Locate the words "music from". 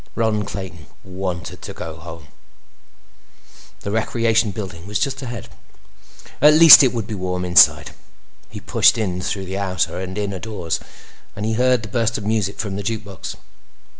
12.25-12.77